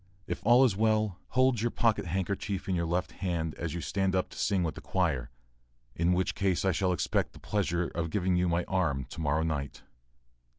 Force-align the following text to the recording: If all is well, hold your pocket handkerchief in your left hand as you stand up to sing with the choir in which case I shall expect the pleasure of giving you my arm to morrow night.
If 0.25 0.41
all 0.43 0.63
is 0.65 0.75
well, 0.75 1.19
hold 1.27 1.61
your 1.61 1.69
pocket 1.69 2.05
handkerchief 2.07 2.67
in 2.67 2.73
your 2.73 2.87
left 2.87 3.11
hand 3.11 3.53
as 3.53 3.75
you 3.75 3.81
stand 3.81 4.15
up 4.15 4.29
to 4.29 4.37
sing 4.39 4.63
with 4.63 4.73
the 4.73 4.81
choir 4.81 5.29
in 5.95 6.13
which 6.13 6.33
case 6.33 6.65
I 6.65 6.71
shall 6.71 6.91
expect 6.91 7.33
the 7.33 7.39
pleasure 7.39 7.87
of 7.89 8.09
giving 8.09 8.35
you 8.35 8.49
my 8.49 8.63
arm 8.63 9.05
to 9.11 9.21
morrow 9.21 9.43
night. 9.43 9.83